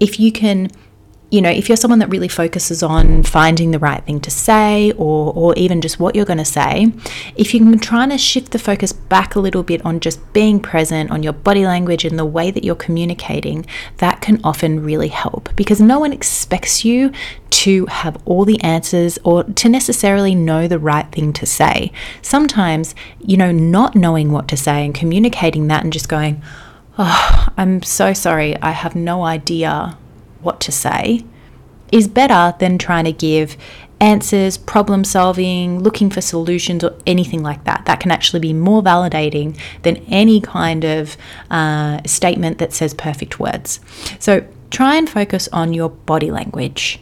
if 0.00 0.20
you 0.20 0.32
can 0.32 0.70
you 1.30 1.42
know, 1.42 1.50
if 1.50 1.68
you're 1.68 1.76
someone 1.76 1.98
that 1.98 2.08
really 2.08 2.28
focuses 2.28 2.82
on 2.82 3.22
finding 3.22 3.70
the 3.70 3.78
right 3.78 4.02
thing 4.04 4.18
to 4.20 4.30
say 4.30 4.92
or, 4.92 5.32
or 5.34 5.54
even 5.56 5.82
just 5.82 6.00
what 6.00 6.14
you're 6.14 6.24
going 6.24 6.38
to 6.38 6.44
say, 6.44 6.90
if 7.36 7.52
you 7.52 7.60
can 7.60 7.78
try 7.78 8.06
to 8.08 8.16
shift 8.16 8.52
the 8.52 8.58
focus 8.58 8.92
back 8.94 9.34
a 9.34 9.40
little 9.40 9.62
bit 9.62 9.84
on 9.84 10.00
just 10.00 10.32
being 10.32 10.58
present 10.58 11.10
on 11.10 11.22
your 11.22 11.34
body 11.34 11.66
language 11.66 12.06
and 12.06 12.18
the 12.18 12.24
way 12.24 12.50
that 12.50 12.64
you're 12.64 12.74
communicating, 12.74 13.66
that 13.98 14.22
can 14.22 14.40
often 14.42 14.82
really 14.82 15.08
help 15.08 15.37
because 15.58 15.80
no 15.80 15.98
one 15.98 16.12
expects 16.12 16.84
you 16.84 17.10
to 17.50 17.84
have 17.86 18.16
all 18.24 18.44
the 18.44 18.62
answers 18.62 19.18
or 19.24 19.42
to 19.42 19.68
necessarily 19.68 20.32
know 20.32 20.68
the 20.68 20.78
right 20.78 21.10
thing 21.10 21.32
to 21.32 21.44
say. 21.44 21.90
Sometimes, 22.22 22.94
you 23.18 23.36
know, 23.36 23.50
not 23.50 23.96
knowing 23.96 24.30
what 24.30 24.46
to 24.46 24.56
say 24.56 24.84
and 24.84 24.94
communicating 24.94 25.66
that 25.66 25.82
and 25.82 25.92
just 25.92 26.08
going, 26.08 26.40
oh, 26.96 27.48
I'm 27.56 27.82
so 27.82 28.12
sorry, 28.12 28.56
I 28.62 28.70
have 28.70 28.94
no 28.94 29.24
idea 29.24 29.98
what 30.42 30.60
to 30.60 30.70
say 30.70 31.24
is 31.90 32.06
better 32.06 32.54
than 32.60 32.78
trying 32.78 33.06
to 33.06 33.12
give 33.12 33.56
answers, 34.00 34.56
problem 34.56 35.02
solving, 35.02 35.82
looking 35.82 36.08
for 36.08 36.20
solutions, 36.20 36.84
or 36.84 36.96
anything 37.04 37.42
like 37.42 37.64
that. 37.64 37.84
That 37.86 37.98
can 37.98 38.12
actually 38.12 38.38
be 38.38 38.52
more 38.52 38.80
validating 38.80 39.58
than 39.82 39.96
any 40.06 40.40
kind 40.40 40.84
of 40.84 41.16
uh, 41.50 42.00
statement 42.06 42.58
that 42.58 42.72
says 42.72 42.94
perfect 42.94 43.40
words. 43.40 43.80
So 44.20 44.46
try 44.70 44.96
and 44.96 45.08
focus 45.08 45.48
on 45.52 45.72
your 45.72 45.88
body 45.88 46.30
language. 46.30 47.00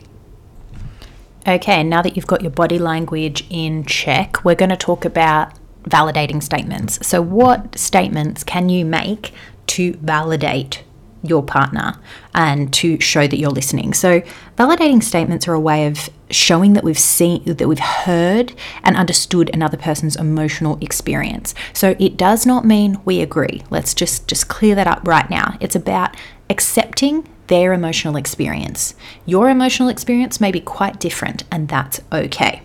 Okay, 1.46 1.85
now 1.85 2.02
that 2.02 2.16
you've 2.16 2.26
got 2.26 2.42
your 2.42 2.50
body 2.50 2.78
language 2.78 3.46
in 3.50 3.85
check, 3.85 4.44
we're 4.44 4.56
going 4.56 4.70
to 4.70 4.76
talk 4.76 5.04
about 5.04 5.52
validating 5.85 6.42
statements. 6.42 7.06
So, 7.06 7.23
what 7.23 7.78
statements 7.78 8.42
can 8.42 8.68
you 8.68 8.85
make 8.85 9.32
to 9.68 9.92
validate 9.94 10.82
your 11.23 11.42
partner 11.42 11.94
and 12.35 12.73
to 12.73 13.00
show 13.00 13.26
that 13.26 13.38
you're 13.38 13.50
listening. 13.50 13.94
So, 13.94 14.23
validating 14.56 15.02
statements 15.02 15.49
are 15.49 15.54
a 15.54 15.61
way 15.61 15.87
of 15.87 16.11
showing 16.30 16.75
that 16.75 16.85
we've 16.85 16.99
seen, 16.99 17.42
that 17.44 17.66
we've 17.66 17.78
heard 17.78 18.52
and 18.82 18.96
understood 18.96 19.50
another 19.52 19.76
person's 19.76 20.16
emotional 20.16 20.78
experience. 20.80 21.54
So, 21.73 21.96
it 21.99 22.16
does 22.16 22.46
not 22.46 22.64
mean 22.64 23.00
we 23.04 23.20
agree. 23.20 23.62
Let's 23.70 23.94
just 23.94 24.28
just 24.28 24.49
clear 24.49 24.75
that 24.75 24.87
up 24.87 25.06
right 25.06 25.28
now. 25.28 25.56
It's 25.61 25.76
about 25.76 26.16
accepting 26.49 27.28
their 27.49 27.73
emotional 27.73 28.17
experience. 28.17 28.95
Your 29.25 29.49
emotional 29.49 29.88
experience 29.88 30.41
may 30.41 30.53
be 30.53 30.61
quite 30.61 31.00
different, 31.00 31.45
and 31.50 31.69
that's 31.69 32.00
okay. 32.12 32.62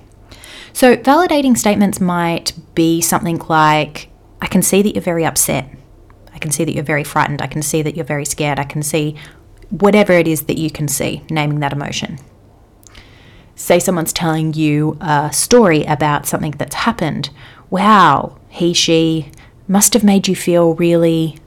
So, 0.74 0.96
validating 0.96 1.58
statements 1.58 2.00
might 2.00 2.54
be 2.76 3.02
something 3.02 3.40
like, 3.50 4.10
I 4.42 4.48
can 4.48 4.62
see 4.62 4.82
that 4.82 4.96
you're 4.96 5.02
very 5.02 5.26
upset. 5.26 5.70
I 6.34 6.40
can 6.40 6.52
see 6.52 6.64
that 6.64 6.74
you're 6.74 6.84
very 6.84 7.04
frightened. 7.04 7.42
I 7.42 7.48
can 7.48 7.62
see 7.62 7.82
that 7.82 7.96
you're 7.96 8.06
very 8.06 8.26
scared. 8.26 8.60
I 8.60 8.64
can 8.64 8.82
see 8.82 9.16
whatever 9.70 10.14
it 10.14 10.28
is 10.28 10.44
that 10.44 10.58
you 10.58 10.72
can 10.72 10.88
see, 10.88 11.24
naming 11.30 11.60
that 11.60 11.74
emotion. 11.74 12.18
Say 13.56 13.80
someone's 13.80 14.14
telling 14.14 14.54
you 14.54 14.98
a 15.02 15.32
story 15.34 15.84
about 15.84 16.26
something 16.26 16.52
that's 16.52 16.76
happened. 16.76 17.30
Wow, 17.70 18.38
he, 18.50 18.74
she 18.74 19.32
must 19.68 19.94
have 19.94 20.04
made 20.04 20.28
you 20.28 20.36
feel 20.36 20.74
really, 20.76 21.38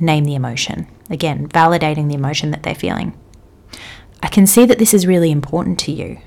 name 0.00 0.24
the 0.24 0.34
emotion. 0.34 0.88
Again, 1.10 1.48
validating 1.48 2.08
the 2.08 2.14
emotion 2.14 2.50
that 2.50 2.62
they're 2.62 2.74
feeling. 2.74 3.18
I 4.22 4.28
can 4.28 4.46
see 4.46 4.64
that 4.64 4.78
this 4.78 4.94
is 4.94 5.06
really 5.06 5.30
important 5.30 5.78
to 5.80 5.92
you. 5.92 6.18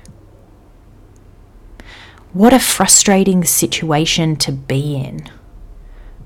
What 2.32 2.52
a 2.52 2.60
frustrating 2.60 3.42
situation 3.42 4.36
to 4.36 4.52
be 4.52 4.96
in. 4.96 5.28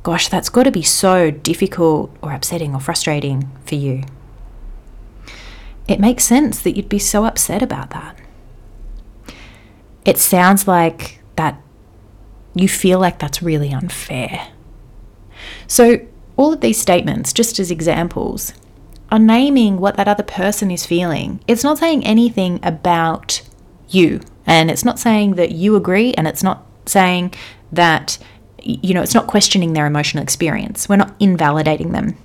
Gosh, 0.03 0.29
that's 0.29 0.49
got 0.49 0.65
to 0.65 0.71
be 0.71 0.83
so 0.83 1.31
difficult 1.31 2.15
or 2.23 2.33
upsetting 2.33 2.75
or 2.75 2.81
frustrating 2.81 3.49
for 3.65 3.77
you. 3.77 4.03
It 5.89 6.01
makes 6.01 6.25
sense 6.25 6.61
that 6.63 6.77
you'd 6.77 6.89
be 6.89 6.99
so 6.99 7.25
upset 7.25 7.63
about 7.63 7.91
that. 7.91 8.19
It 10.05 10.19
sounds 10.19 10.67
like 10.67 11.23
that 11.37 11.61
you 12.55 12.69
feel 12.69 12.99
like 12.99 13.19
that's 13.19 13.43
really 13.43 13.73
unfair. 13.73 14.49
So, 15.67 16.07
all 16.37 16.53
of 16.53 16.61
these 16.61 16.81
statements, 16.81 17.33
just 17.33 17.59
as 17.59 17.71
examples, 17.71 18.55
are 19.11 19.19
naming 19.19 19.79
what 19.79 19.97
that 19.97 20.09
other 20.09 20.23
person 20.23 20.71
is 20.71 20.87
feeling. 20.87 21.41
It's 21.47 21.65
not 21.65 21.79
saying 21.79 22.05
anything 22.05 22.59
about 22.63 23.43
you, 23.89 24.21
and 24.47 24.71
it's 24.71 24.85
not 24.85 24.99
saying 24.99 25.35
that 25.35 25.53
you 25.53 25.77
agree, 25.77 26.15
and 26.15 26.27
it's 26.27 26.43
not 26.43 26.67
saying 26.87 27.35
that, 27.71 28.19
you 28.63 28.95
know, 28.95 29.03
it's 29.03 29.15
not 29.15 29.27
questioning 29.27 29.75
their 29.75 29.87
emotional 29.87 30.23
experience. 30.23 30.89
We're 30.89 30.97
not 30.97 31.15
invalidating 31.21 31.93
them. 31.93 32.17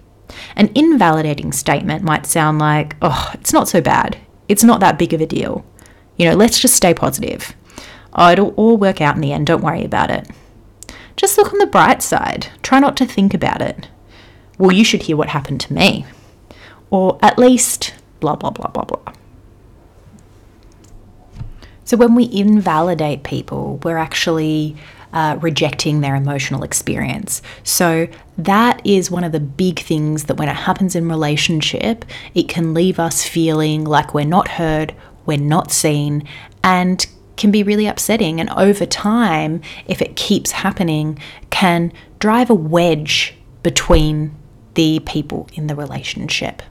An 0.56 0.72
invalidating 0.76 1.52
statement 1.52 2.04
might 2.04 2.26
sound 2.26 2.60
like, 2.60 2.96
oh, 3.02 3.32
it's 3.34 3.54
not 3.54 3.68
so 3.68 3.82
bad. 3.82 4.18
It's 4.48 4.64
not 4.64 4.80
that 4.80 4.98
big 4.98 5.14
of 5.14 5.22
a 5.22 5.26
deal. 5.26 5.66
You 6.16 6.26
know, 6.30 6.36
let's 6.36 6.60
just 6.60 6.76
stay 6.76 6.94
positive. 6.94 7.54
Oh, 8.14 8.32
it'll 8.32 8.52
all 8.52 8.78
work 8.78 9.02
out 9.02 9.16
in 9.16 9.22
the 9.22 9.34
end. 9.34 9.48
Don't 9.48 9.64
worry 9.64 9.84
about 9.84 10.10
it. 10.10 10.30
Just 11.18 11.38
look 11.38 11.52
on 11.52 11.60
the 11.60 11.68
bright 11.68 12.02
side. 12.02 12.48
Try 12.64 12.80
not 12.80 12.96
to 12.98 13.06
think 13.06 13.34
about 13.34 13.62
it 13.62 13.90
well, 14.58 14.72
you 14.72 14.84
should 14.84 15.04
hear 15.04 15.18
what 15.18 15.30
happened 15.30 15.62
to 15.62 15.74
me. 15.74 16.06
Or 16.90 17.20
at 17.22 17.38
least, 17.38 17.94
blah, 18.20 18.36
blah, 18.36 18.50
blah, 18.50 18.70
blah, 18.70 18.86
blah. 18.86 19.14
So 21.84 21.96
when 21.96 22.16
we 22.16 22.30
invalidate 22.32 23.24
people, 23.24 23.80
we're 23.84 23.98
actually 23.98 24.76
uh, 25.14 25.38
rejecting 25.42 26.02
their 26.02 26.16
emotional 26.16 26.64
experience. 26.64 27.42
So 27.64 28.08
that 28.38 28.86
is 28.86 29.10
one 29.10 29.24
of 29.24 29.32
the 29.32 29.40
big 29.40 29.80
things 29.80 30.26
that 30.26 30.36
when 30.36 30.50
it 30.50 30.56
happens 30.56 30.96
in 30.96 31.08
relationship, 31.08 32.04
it 32.34 32.50
can 32.50 32.74
leave 32.74 33.00
us 33.00 33.24
feeling 33.24 33.84
like 33.86 34.14
we're 34.14 34.26
not 34.26 34.48
heard, 34.50 34.94
we're 35.26 35.38
not 35.38 35.72
seen, 35.72 36.28
and 36.64 37.06
can 37.38 37.52
be 37.52 37.64
really 37.64 37.88
upsetting. 37.88 38.42
And 38.42 38.50
over 38.50 38.86
time, 38.86 39.62
if 39.88 40.02
it 40.02 40.16
keeps 40.16 40.52
happening, 40.52 41.18
can 41.52 41.94
drive 42.20 42.50
a 42.50 42.56
wedge 42.56 43.36
between 43.64 44.36
the 44.78 45.00
people 45.00 45.50
in 45.56 45.66
the 45.66 45.76
relationship. 45.76 46.62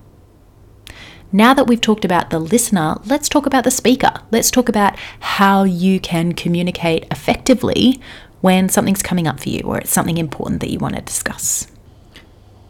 Now 1.33 1.53
that 1.55 1.67
we've 1.67 1.81
talked 1.81 2.05
about 2.05 2.31
the 2.31 2.39
listener, 2.39 2.99
let's 3.05 3.29
talk 3.29 3.47
about 3.47 3.65
the 3.65 3.71
speaker. 3.71 4.13
Let's 4.31 4.51
talk 4.51 4.69
about 4.69 4.97
how 5.19 5.65
you 5.65 5.99
can 5.99 6.33
communicate 6.33 7.05
effectively 7.11 8.01
when 8.43 8.69
something's 8.69 9.03
coming 9.03 9.27
up 9.27 9.41
for 9.41 9.49
you 9.49 9.63
or 9.65 9.79
it's 9.79 9.91
something 9.91 10.19
important 10.19 10.61
that 10.61 10.71
you 10.71 10.79
want 10.79 10.95
to 10.95 11.03
discuss. 11.03 11.67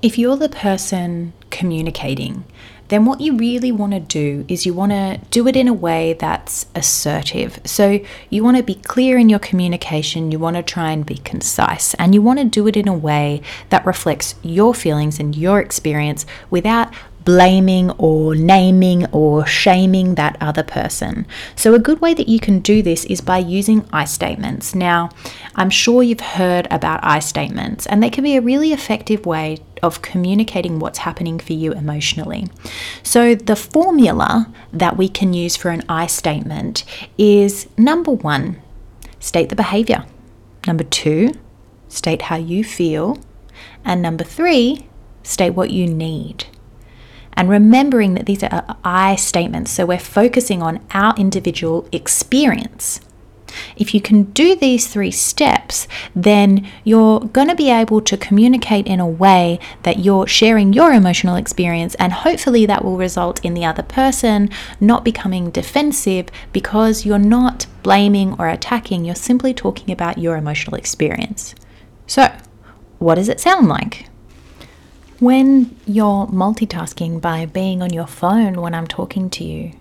If 0.01 0.19
you're 0.19 0.39
the 0.39 0.49
person 0.49 1.35
communicating, 1.51 2.45
then 2.89 3.05
what 3.05 3.21
you 3.21 3.37
really 3.37 3.73
want 3.73 3.93
to 3.93 4.01
do 4.01 4.45
is 4.49 4.67
you 4.67 4.75
want 4.75 4.93
to 4.93 5.21
do 5.31 5.47
it 5.49 5.57
in 5.57 5.69
a 5.69 5.73
way 5.73 6.15
that's 6.15 6.67
assertive. 6.75 7.61
So 7.65 8.01
you 8.31 8.45
want 8.45 8.57
to 8.57 8.63
be 8.63 8.77
clear 8.77 9.19
in 9.19 9.29
your 9.29 9.39
communication, 9.39 10.31
you 10.31 10.39
want 10.39 10.57
to 10.57 10.63
try 10.63 10.93
and 10.93 11.05
be 11.05 11.17
concise, 11.17 11.95
and 11.95 12.15
you 12.15 12.23
want 12.23 12.39
to 12.39 12.45
do 12.45 12.67
it 12.67 12.77
in 12.77 12.89
a 12.89 12.97
way 12.97 13.43
that 13.71 13.87
reflects 13.87 14.35
your 14.43 14.75
feelings 14.75 15.19
and 15.19 15.35
your 15.37 15.61
experience 15.61 16.27
without 16.51 16.93
blaming 17.27 17.91
or 17.99 18.37
naming 18.37 19.05
or 19.07 19.45
shaming 19.45 20.15
that 20.15 20.37
other 20.41 20.63
person. 20.63 21.27
So, 21.57 21.75
a 21.75 21.79
good 21.79 22.01
way 22.01 22.15
that 22.15 22.29
you 22.29 22.39
can 22.41 22.61
do 22.61 22.83
this 22.83 23.05
is 23.05 23.21
by 23.21 23.39
using 23.39 23.85
I 23.93 24.05
statements. 24.07 24.75
Now, 24.75 25.11
I'm 25.57 25.69
sure 25.69 26.03
you've 26.03 26.21
heard 26.21 26.67
about 26.71 27.01
I 27.03 27.19
statements, 27.19 27.85
and 27.85 28.03
they 28.03 28.09
can 28.09 28.25
be 28.25 28.37
a 28.37 28.41
really 28.41 28.73
effective 28.73 29.27
way 29.27 29.59
of 29.83 30.01
communicating 30.01 30.79
what's 30.79 31.01
happening 31.01 31.39
for 31.39 31.53
you 31.53 31.73
emotionally. 31.73 32.49
So, 33.03 33.35
the 33.35 33.57
formula 33.57 34.51
that 34.73 34.97
we 34.97 35.09
can 35.09 35.35
use 35.35 35.57
for 35.57 35.71
an 35.71 35.83
I 35.89 36.07
statement 36.07 36.85
is 37.19 37.69
number 37.77 38.13
one, 38.13 38.63
state 39.19 39.49
the 39.49 39.57
behavior, 39.57 40.07
number 40.65 40.85
two, 40.85 41.33
state 41.89 42.23
how 42.23 42.37
you 42.37 42.63
feel, 42.63 43.19
and 43.85 44.01
number 44.01 44.23
three, 44.23 44.87
state 45.25 45.51
what 45.51 45.71
you 45.71 45.89
need 45.89 46.47
and 47.37 47.49
remembering 47.49 48.15
that 48.15 48.27
these 48.27 48.43
are 48.43 48.77
I 48.85 49.17
statements. 49.17 49.71
So 49.71 49.87
we're 49.87 49.99
focusing 49.99 50.63
on 50.63 50.81
our 50.93 51.15
individual 51.17 51.89
experience. 51.93 53.01
If 53.77 53.95
you 53.95 54.01
can 54.01 54.25
do 54.25 54.57
these 54.57 54.87
three 54.87 55.11
steps, 55.11 55.87
then 56.15 56.67
you're 56.85 57.21
going 57.21 57.49
to 57.49 57.55
be 57.55 57.71
able 57.71 58.01
to 58.03 58.17
communicate 58.17 58.87
in 58.87 59.01
a 59.01 59.07
way 59.07 59.59
that 59.83 60.01
you're 60.01 60.27
sharing 60.27 60.73
your 60.73 60.93
emotional 60.93 61.37
experience, 61.37 61.95
and 61.97 62.13
hopefully 62.13 62.67
that 62.67 62.85
will 62.85 62.97
result 62.97 63.45
in 63.45 63.55
the 63.55 63.65
other 63.65 63.83
person 63.83 64.51
not 64.81 65.05
becoming 65.05 65.51
defensive 65.51 66.27
because 66.53 67.07
you're 67.07 67.19
not 67.19 67.67
blaming 67.83 68.35
or 68.39 68.49
attacking, 68.49 69.05
you're 69.05 69.15
simply 69.15 69.55
talking 69.55 69.93
about 69.93 70.19
your 70.19 70.37
emotional 70.37 70.77
experience. 70.77 71.55
So, 72.07 72.35
what 72.99 73.17
does 73.17 73.29
it 73.29 73.41
sound 73.41 73.69
like? 73.69 74.09
When 75.19 75.75
you're 75.87 76.27
multitasking 76.27 77.23
by 77.23 77.47
being 77.47 77.81
on 77.83 77.91
your 77.91 78.07
phone 78.07 78.61
when 78.61 78.75
I'm 78.75 78.87
talking 78.87 79.31
to 79.31 79.45
you, 79.45 79.73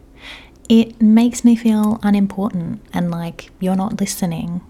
it 0.70 1.02
makes 1.02 1.44
me 1.44 1.58
feel 1.58 2.00
unimportant 2.04 2.82
and 2.94 3.12
like 3.12 3.52
you're 3.60 3.76
not 3.76 4.00
listening. 4.00 4.62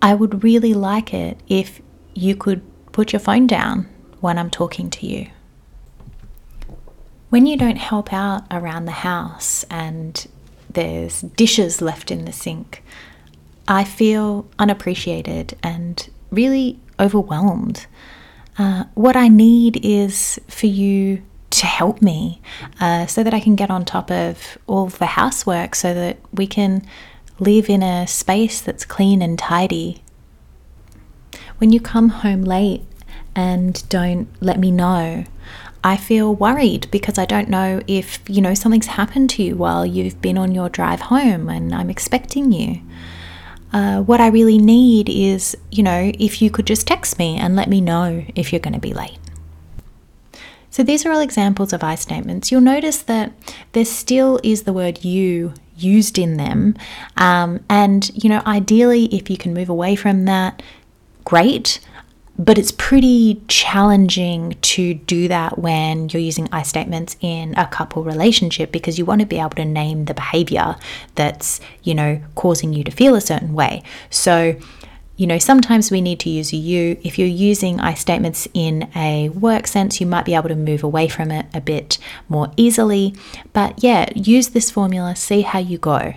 I 0.00 0.14
would 0.14 0.42
really 0.42 0.74
like 0.74 1.14
it 1.14 1.38
if 1.46 1.80
you 2.14 2.34
could 2.34 2.62
put 2.90 3.12
your 3.12 3.20
phone 3.20 3.46
down 3.46 3.88
when 4.20 4.38
I'm 4.38 4.50
talking 4.50 4.90
to 4.90 5.06
you. 5.06 5.28
When 7.30 7.46
you 7.46 7.56
don't 7.56 7.76
help 7.76 8.12
out 8.12 8.42
around 8.50 8.86
the 8.86 8.90
house 8.90 9.64
and 9.70 10.26
there's 10.68 11.20
dishes 11.20 11.80
left 11.80 12.10
in 12.10 12.24
the 12.24 12.32
sink, 12.32 12.82
I 13.68 13.84
feel 13.84 14.48
unappreciated 14.58 15.56
and 15.62 16.10
really 16.32 16.80
overwhelmed. 16.98 17.86
Uh, 18.58 18.84
what 18.94 19.16
I 19.16 19.28
need 19.28 19.84
is 19.84 20.40
for 20.48 20.66
you 20.66 21.22
to 21.50 21.66
help 21.66 22.00
me 22.00 22.40
uh, 22.80 23.06
so 23.06 23.22
that 23.22 23.34
I 23.34 23.40
can 23.40 23.56
get 23.56 23.70
on 23.70 23.84
top 23.84 24.10
of 24.10 24.58
all 24.66 24.86
the 24.86 25.06
housework 25.06 25.74
so 25.74 25.92
that 25.94 26.18
we 26.32 26.46
can 26.46 26.82
live 27.38 27.68
in 27.68 27.82
a 27.82 28.06
space 28.06 28.60
that's 28.60 28.84
clean 28.84 29.20
and 29.22 29.38
tidy. 29.38 30.02
When 31.58 31.70
you 31.72 31.80
come 31.80 32.08
home 32.08 32.42
late 32.42 32.82
and 33.34 33.86
don't 33.88 34.28
let 34.40 34.58
me 34.58 34.70
know, 34.70 35.24
I 35.84 35.96
feel 35.96 36.34
worried 36.34 36.88
because 36.90 37.18
I 37.18 37.24
don't 37.24 37.48
know 37.48 37.80
if, 37.86 38.20
you 38.28 38.40
know, 38.40 38.54
something's 38.54 38.86
happened 38.86 39.30
to 39.30 39.42
you 39.42 39.56
while 39.56 39.84
you've 39.84 40.20
been 40.22 40.38
on 40.38 40.54
your 40.54 40.68
drive 40.68 41.02
home 41.02 41.48
and 41.48 41.74
I'm 41.74 41.90
expecting 41.90 42.52
you. 42.52 42.80
Uh, 43.72 44.02
what 44.02 44.20
I 44.20 44.28
really 44.28 44.58
need 44.58 45.08
is, 45.08 45.56
you 45.70 45.82
know, 45.82 46.12
if 46.18 46.42
you 46.42 46.50
could 46.50 46.66
just 46.66 46.86
text 46.86 47.18
me 47.18 47.38
and 47.38 47.56
let 47.56 47.68
me 47.68 47.80
know 47.80 48.24
if 48.34 48.52
you're 48.52 48.60
going 48.60 48.74
to 48.74 48.80
be 48.80 48.92
late. 48.92 49.18
So 50.70 50.82
these 50.82 51.04
are 51.04 51.12
all 51.12 51.20
examples 51.20 51.72
of 51.72 51.84
I 51.84 51.94
statements. 51.96 52.50
You'll 52.50 52.62
notice 52.62 53.02
that 53.02 53.32
there 53.72 53.84
still 53.84 54.40
is 54.42 54.62
the 54.62 54.72
word 54.72 55.04
you 55.04 55.52
used 55.76 56.18
in 56.18 56.36
them. 56.38 56.76
Um, 57.16 57.60
and, 57.68 58.10
you 58.14 58.30
know, 58.30 58.42
ideally, 58.46 59.06
if 59.06 59.28
you 59.28 59.36
can 59.36 59.52
move 59.52 59.68
away 59.68 59.96
from 59.96 60.24
that, 60.24 60.62
great. 61.24 61.80
But 62.44 62.58
it's 62.58 62.72
pretty 62.72 63.40
challenging 63.46 64.56
to 64.62 64.94
do 64.94 65.28
that 65.28 65.58
when 65.58 66.08
you're 66.08 66.22
using 66.22 66.48
I 66.50 66.62
statements 66.62 67.16
in 67.20 67.54
a 67.56 67.68
couple 67.68 68.02
relationship 68.02 68.72
because 68.72 68.98
you 68.98 69.04
want 69.04 69.20
to 69.20 69.26
be 69.26 69.38
able 69.38 69.50
to 69.50 69.64
name 69.64 70.06
the 70.06 70.14
behavior 70.14 70.74
that's, 71.14 71.60
you 71.84 71.94
know, 71.94 72.20
causing 72.34 72.72
you 72.72 72.82
to 72.82 72.90
feel 72.90 73.14
a 73.14 73.20
certain 73.20 73.54
way. 73.54 73.84
So, 74.10 74.56
you 75.16 75.26
know, 75.28 75.38
sometimes 75.38 75.92
we 75.92 76.00
need 76.00 76.18
to 76.20 76.30
use 76.30 76.52
a 76.52 76.56
you. 76.56 76.98
If 77.04 77.16
you're 77.16 77.28
using 77.28 77.78
I 77.78 77.94
statements 77.94 78.48
in 78.54 78.90
a 78.96 79.28
work 79.28 79.68
sense, 79.68 80.00
you 80.00 80.06
might 80.08 80.24
be 80.24 80.34
able 80.34 80.48
to 80.48 80.56
move 80.56 80.82
away 80.82 81.06
from 81.06 81.30
it 81.30 81.46
a 81.54 81.60
bit 81.60 81.96
more 82.28 82.50
easily. 82.56 83.14
But 83.52 83.84
yeah, 83.84 84.08
use 84.16 84.48
this 84.48 84.68
formula, 84.68 85.14
see 85.14 85.42
how 85.42 85.60
you 85.60 85.78
go. 85.78 86.14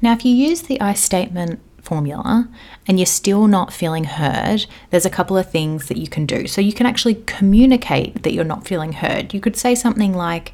Now, 0.00 0.14
if 0.14 0.24
you 0.24 0.34
use 0.34 0.62
the 0.62 0.80
I 0.80 0.94
statement 0.94 1.60
formula 1.88 2.48
and 2.86 2.98
you're 2.98 3.06
still 3.06 3.46
not 3.46 3.72
feeling 3.72 4.04
heard, 4.04 4.66
there's 4.90 5.06
a 5.06 5.10
couple 5.10 5.38
of 5.38 5.50
things 5.50 5.88
that 5.88 5.96
you 5.96 6.06
can 6.06 6.26
do. 6.26 6.46
So 6.46 6.60
you 6.60 6.72
can 6.72 6.86
actually 6.86 7.14
communicate 7.26 8.22
that 8.22 8.34
you're 8.34 8.44
not 8.44 8.66
feeling 8.66 8.92
heard. 8.92 9.32
You 9.32 9.40
could 9.40 9.56
say 9.56 9.74
something 9.74 10.12
like, 10.12 10.52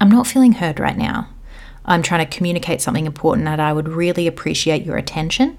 I'm 0.00 0.10
not 0.10 0.26
feeling 0.26 0.52
heard 0.52 0.78
right 0.78 0.96
now. 0.96 1.28
I'm 1.84 2.02
trying 2.02 2.26
to 2.26 2.36
communicate 2.36 2.80
something 2.80 3.06
important 3.06 3.48
and 3.48 3.60
I 3.60 3.72
would 3.72 3.88
really 3.88 4.26
appreciate 4.26 4.86
your 4.86 4.96
attention. 4.96 5.58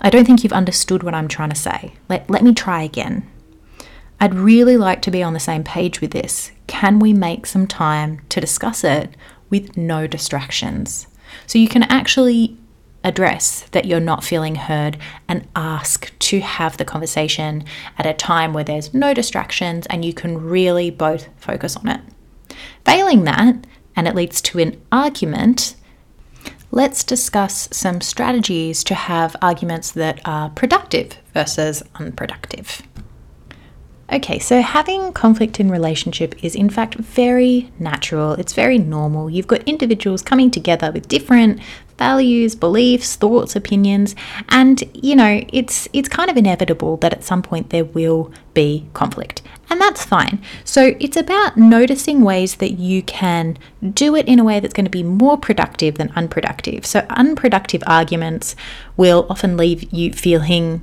I 0.00 0.10
don't 0.10 0.24
think 0.24 0.42
you've 0.42 0.52
understood 0.52 1.02
what 1.02 1.14
I'm 1.14 1.28
trying 1.28 1.50
to 1.50 1.56
say. 1.56 1.94
Let, 2.08 2.28
let 2.30 2.42
me 2.42 2.54
try 2.54 2.82
again. 2.82 3.28
I'd 4.20 4.34
really 4.34 4.76
like 4.76 5.02
to 5.02 5.10
be 5.10 5.22
on 5.22 5.34
the 5.34 5.40
same 5.40 5.62
page 5.62 6.00
with 6.00 6.10
this. 6.10 6.50
Can 6.66 6.98
we 6.98 7.12
make 7.12 7.46
some 7.46 7.66
time 7.66 8.20
to 8.30 8.40
discuss 8.40 8.82
it 8.82 9.16
with 9.50 9.76
no 9.76 10.06
distractions? 10.06 11.06
So 11.46 11.58
you 11.58 11.68
can 11.68 11.84
actually 11.84 12.57
address 13.08 13.62
that 13.72 13.86
you're 13.86 13.98
not 13.98 14.22
feeling 14.22 14.54
heard 14.54 14.98
and 15.26 15.48
ask 15.56 16.16
to 16.20 16.40
have 16.40 16.76
the 16.76 16.84
conversation 16.84 17.64
at 17.96 18.06
a 18.06 18.14
time 18.14 18.52
where 18.52 18.64
there's 18.64 18.94
no 18.94 19.12
distractions 19.12 19.86
and 19.86 20.04
you 20.04 20.12
can 20.12 20.38
really 20.38 20.90
both 20.90 21.28
focus 21.36 21.76
on 21.76 21.88
it. 21.88 22.00
Failing 22.84 23.24
that, 23.24 23.66
and 23.96 24.06
it 24.06 24.14
leads 24.14 24.40
to 24.42 24.58
an 24.60 24.80
argument, 24.92 25.74
let's 26.70 27.02
discuss 27.02 27.68
some 27.72 28.00
strategies 28.00 28.84
to 28.84 28.94
have 28.94 29.34
arguments 29.42 29.90
that 29.92 30.20
are 30.24 30.50
productive 30.50 31.18
versus 31.34 31.82
unproductive. 31.96 32.82
Okay, 34.10 34.38
so 34.38 34.62
having 34.62 35.12
conflict 35.12 35.60
in 35.60 35.70
relationship 35.70 36.42
is 36.42 36.54
in 36.54 36.70
fact 36.70 36.94
very 36.94 37.70
natural. 37.78 38.32
It's 38.32 38.54
very 38.54 38.78
normal. 38.78 39.28
You've 39.28 39.46
got 39.46 39.62
individuals 39.64 40.22
coming 40.22 40.50
together 40.50 40.90
with 40.92 41.08
different 41.08 41.60
values, 41.98 42.54
beliefs, 42.54 43.16
thoughts, 43.16 43.54
opinions, 43.56 44.14
and 44.48 44.82
you 44.94 45.14
know, 45.16 45.44
it's 45.52 45.88
it's 45.92 46.08
kind 46.08 46.30
of 46.30 46.36
inevitable 46.36 46.96
that 46.98 47.12
at 47.12 47.24
some 47.24 47.42
point 47.42 47.70
there 47.70 47.84
will 47.84 48.32
be 48.54 48.86
conflict. 48.94 49.42
And 49.70 49.80
that's 49.80 50.04
fine. 50.04 50.40
So 50.64 50.96
it's 50.98 51.16
about 51.16 51.58
noticing 51.58 52.22
ways 52.22 52.56
that 52.56 52.72
you 52.72 53.02
can 53.02 53.58
do 53.92 54.16
it 54.16 54.26
in 54.26 54.38
a 54.38 54.44
way 54.44 54.60
that's 54.60 54.72
going 54.72 54.86
to 54.86 54.90
be 54.90 55.02
more 55.02 55.36
productive 55.36 55.96
than 55.96 56.10
unproductive. 56.16 56.86
So 56.86 57.04
unproductive 57.10 57.82
arguments 57.86 58.56
will 58.96 59.26
often 59.28 59.56
leave 59.58 59.92
you 59.92 60.12
feeling 60.12 60.82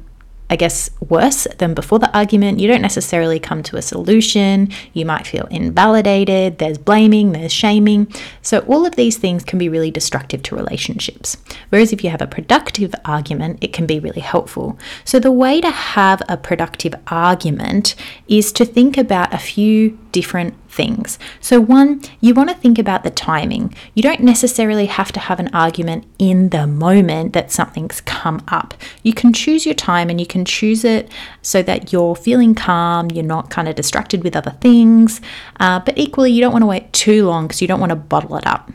I 0.49 0.55
guess, 0.55 0.91
worse 1.09 1.47
than 1.57 1.73
before 1.73 1.97
the 1.97 2.15
argument. 2.15 2.59
You 2.59 2.67
don't 2.67 2.81
necessarily 2.81 3.39
come 3.39 3.63
to 3.63 3.77
a 3.77 3.81
solution. 3.81 4.69
You 4.93 5.05
might 5.05 5.25
feel 5.25 5.47
invalidated. 5.49 6.59
There's 6.59 6.77
blaming, 6.77 7.31
there's 7.31 7.51
shaming. 7.51 8.13
So, 8.41 8.59
all 8.61 8.85
of 8.85 8.95
these 8.95 9.17
things 9.17 9.43
can 9.43 9.57
be 9.57 9.69
really 9.69 9.89
destructive 9.89 10.43
to 10.43 10.55
relationships. 10.55 11.37
Whereas 11.69 11.91
if 11.91 12.03
you 12.03 12.11
have 12.11 12.21
a 12.21 12.27
productive 12.27 12.93
argument, 13.05 13.63
it 13.63 13.73
can 13.73 13.87
be 13.87 13.99
really 13.99 14.21
helpful. 14.21 14.77
So, 15.03 15.19
the 15.19 15.31
way 15.31 15.61
to 15.61 15.71
have 15.71 16.21
a 16.29 16.37
productive 16.37 16.93
argument 17.07 17.95
is 18.27 18.51
to 18.53 18.65
think 18.65 18.97
about 18.97 19.33
a 19.33 19.39
few 19.39 19.97
different 20.11 20.53
things. 20.75 21.17
So, 21.39 21.59
one, 21.59 22.01
you 22.19 22.33
want 22.33 22.49
to 22.49 22.55
think 22.55 22.77
about 22.77 23.03
the 23.03 23.09
timing. 23.09 23.73
You 23.93 24.03
don't 24.03 24.19
necessarily 24.19 24.85
have 24.85 25.11
to 25.13 25.19
have 25.19 25.39
an 25.39 25.49
argument 25.53 26.05
in 26.19 26.49
the 26.49 26.67
moment 26.67 27.33
that 27.33 27.51
something's 27.51 28.01
come 28.01 28.43
up. 28.49 28.73
You 29.01 29.13
can 29.13 29.33
choose 29.33 29.65
your 29.65 29.75
time 29.75 30.09
and 30.09 30.19
you 30.19 30.27
can 30.27 30.45
choose 30.45 30.83
it 30.83 31.11
so 31.41 31.63
that 31.63 31.91
you're 31.91 32.15
feeling 32.15 32.53
calm, 32.53 33.09
you're 33.09 33.23
not 33.23 33.49
kind 33.49 33.67
of 33.67 33.75
distracted 33.75 34.23
with 34.23 34.35
other 34.35 34.51
things. 34.61 35.21
Uh, 35.59 35.79
but 35.79 35.97
equally, 35.97 36.31
you 36.31 36.41
don't 36.41 36.51
want 36.51 36.63
to 36.63 36.67
wait 36.67 36.91
too 36.93 37.25
long 37.25 37.47
because 37.47 37.61
you 37.61 37.67
don't 37.67 37.79
want 37.79 37.91
to 37.91 37.95
bottle 37.95 38.35
it 38.35 38.45
up. 38.45 38.71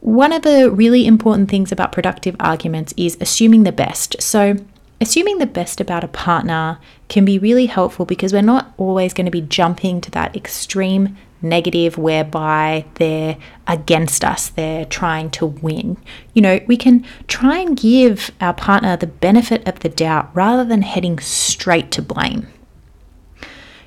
One 0.00 0.32
of 0.32 0.42
the 0.42 0.70
really 0.70 1.06
important 1.06 1.50
things 1.50 1.72
about 1.72 1.90
productive 1.90 2.36
arguments 2.38 2.94
is 2.96 3.18
assuming 3.20 3.64
the 3.64 3.72
best. 3.72 4.22
So, 4.22 4.56
assuming 5.00 5.38
the 5.38 5.46
best 5.46 5.80
about 5.80 6.04
a 6.04 6.08
partner 6.08 6.78
can 7.08 7.24
be 7.24 7.38
really 7.38 7.66
helpful 7.66 8.04
because 8.04 8.32
we're 8.32 8.42
not 8.42 8.72
always 8.76 9.14
going 9.14 9.26
to 9.26 9.30
be 9.30 9.40
jumping 9.40 10.00
to 10.00 10.10
that 10.10 10.36
extreme 10.36 11.16
negative 11.40 11.96
whereby 11.96 12.84
they're 12.94 13.36
against 13.66 14.24
us, 14.24 14.48
they're 14.48 14.84
trying 14.84 15.30
to 15.30 15.46
win. 15.46 15.96
You 16.34 16.42
know, 16.42 16.60
we 16.66 16.76
can 16.76 17.04
try 17.28 17.58
and 17.58 17.76
give 17.76 18.32
our 18.40 18.54
partner 18.54 18.96
the 18.96 19.06
benefit 19.06 19.66
of 19.66 19.80
the 19.80 19.88
doubt 19.88 20.30
rather 20.34 20.64
than 20.64 20.82
heading 20.82 21.18
straight 21.20 21.90
to 21.92 22.02
blame. 22.02 22.48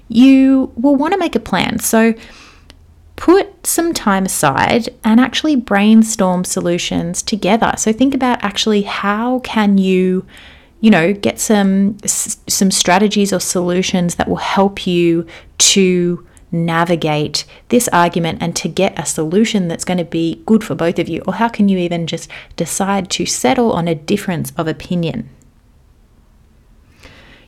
You 0.08 0.72
will 0.76 0.96
want 0.96 1.14
to 1.14 1.20
make 1.20 1.36
a 1.36 1.40
plan. 1.40 1.80
So, 1.80 2.14
put 3.22 3.68
some 3.68 3.94
time 3.94 4.26
aside 4.26 4.90
and 5.04 5.20
actually 5.20 5.56
brainstorm 5.56 6.44
solutions 6.44 7.22
together. 7.22 7.72
So 7.78 7.94
think 7.94 8.16
about 8.16 8.44
actually 8.44 8.82
how 8.82 9.40
can 9.40 9.78
you 9.78 10.26
you 10.82 10.90
know, 10.90 11.14
get 11.14 11.40
some 11.40 11.98
some 12.06 12.72
strategies 12.72 13.32
or 13.32 13.40
solutions 13.40 14.16
that 14.16 14.28
will 14.28 14.38
help 14.38 14.86
you 14.86 15.26
to 15.58 16.28
navigate 16.52 17.46
this 17.70 17.88
argument 17.90 18.40
and 18.42 18.56
to 18.58 18.68
get 18.68 19.00
a 19.00 19.06
solution 19.06 19.68
that's 19.68 19.86
going 19.86 19.98
to 19.98 20.04
be 20.04 20.42
good 20.46 20.64
for 20.64 20.76
both 20.76 21.00
of 21.00 21.08
you? 21.08 21.22
Or 21.26 21.36
how 21.36 21.48
can 21.48 21.70
you 21.70 21.78
even 21.78 22.08
just 22.08 22.30
decide 22.56 23.10
to 23.12 23.26
settle 23.26 23.72
on 23.72 23.88
a 23.88 23.96
difference 23.96 24.52
of 24.58 24.68
opinion? 24.68 25.30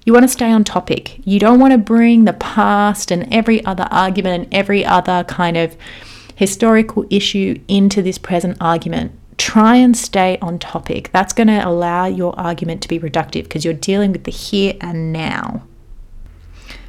You 0.06 0.13
want 0.13 0.24
to 0.24 0.30
stay 0.30 0.52
on 0.52 0.63
topic. 0.63 1.19
You 1.26 1.39
don't 1.39 1.60
want 1.60 1.72
to 1.72 1.78
bring 1.78 2.26
the 2.26 2.34
past 2.34 3.10
and 3.10 3.32
every 3.34 3.63
other 3.65 3.88
argument 3.89 4.43
and 4.43 4.54
every 4.54 4.86
other 4.86 5.24
kind 5.24 5.58
of 5.58 5.76
historical 6.36 7.06
issue 7.10 7.60
into 7.67 8.02
this 8.02 8.17
present 8.17 8.58
argument 8.60 9.17
try 9.44 9.76
and 9.76 9.98
stay 9.98 10.38
on 10.42 10.58
topic. 10.58 11.10
That's 11.12 11.34
going 11.34 11.48
to 11.48 11.60
allow 11.68 12.06
your 12.06 12.34
argument 12.40 12.82
to 12.84 12.88
be 12.88 12.98
productive 12.98 13.44
because 13.44 13.66
you're 13.66 13.74
dealing 13.74 14.14
with 14.14 14.24
the 14.24 14.32
here 14.32 14.74
and 14.80 15.12
now. 15.12 15.64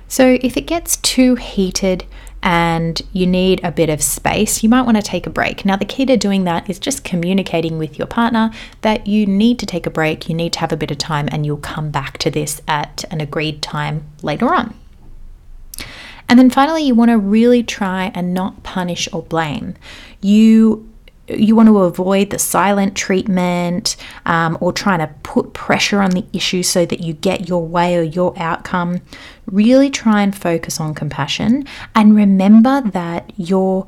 So, 0.07 0.39
if 0.41 0.57
it 0.57 0.69
gets 0.69 0.97
too 0.99 1.35
heated 1.35 2.07
and 2.45 3.03
you 3.13 3.27
need 3.27 3.61
a 3.65 3.73
bit 3.73 3.89
of 3.89 4.01
space, 4.01 4.63
you 4.63 4.69
might 4.69 4.83
want 4.83 4.97
to 4.97 5.03
take 5.03 5.27
a 5.27 5.31
break. 5.31 5.65
Now, 5.65 5.75
the 5.75 5.85
key 5.85 6.07
to 6.07 6.17
doing 6.17 6.45
that 6.45 6.71
is 6.71 6.79
just 6.79 7.03
communicating 7.03 7.77
with 7.77 7.99
your 7.99 8.07
partner 8.07 8.53
that 8.83 9.09
you 9.09 9.27
need 9.27 9.59
to 9.59 9.67
take 9.67 9.85
a 9.85 9.91
break, 9.91 10.29
you 10.29 10.35
need 10.37 10.53
to 10.53 10.61
have 10.61 10.71
a 10.71 10.77
bit 10.77 10.93
of 10.93 10.99
time, 10.99 11.29
and 11.33 11.45
you'll 11.45 11.57
come 11.57 11.91
back 11.91 12.19
to 12.19 12.31
this 12.31 12.61
at 12.69 13.05
an 13.11 13.21
agreed 13.21 13.63
time 13.63 14.05
later 14.23 14.55
on. 14.55 14.79
And 16.29 16.39
then 16.39 16.51
finally, 16.51 16.85
you 16.85 16.95
want 16.95 17.11
to 17.11 17.19
really 17.19 17.65
try 17.65 18.13
and 18.15 18.33
not 18.33 18.63
punish 18.63 19.09
or 19.13 19.23
blame. 19.23 19.75
You 20.21 20.89
you 21.29 21.57
want 21.57 21.69
to 21.69 21.79
avoid 21.79 22.31
the 22.31 22.39
silent 22.39 22.97
treatment 22.97 23.97
um, 24.27 24.59
or 24.61 24.73
trying 24.73 24.99
to 24.99 25.07
put 25.23 25.55
pressure 25.55 26.01
on 26.01 26.11
the 26.11 26.25
issue 26.33 26.63
so 26.63 26.85
that 26.85 27.01
you 27.01 27.15
get 27.15 27.49
your 27.49 27.67
way 27.67 27.97
or 27.97 28.03
your 28.03 28.35
outcome. 28.39 29.01
Really 29.47 29.91
try 29.91 30.23
and 30.23 30.37
focus 30.37 30.81
on 30.81 30.95
compassion 30.95 31.67
and 31.95 32.15
remember 32.15 32.83
that 32.83 33.33
you're 33.37 33.87